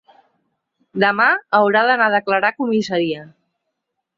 Demà 1.03 1.27
haurà 1.59 1.83
d’anar 1.89 2.07
a 2.09 2.15
declarar 2.17 2.51
a 2.53 2.59
comissaria. 2.63 3.25